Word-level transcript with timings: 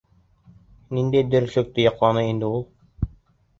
Ниндәй 0.99 1.27
дөрөҫлөктө 1.35 1.85
яҡланы 1.89 2.25
инде 2.33 2.53
ул? 2.59 2.67